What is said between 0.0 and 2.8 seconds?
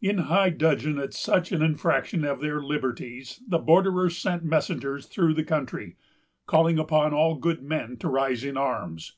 In high dudgeon at such an infraction of their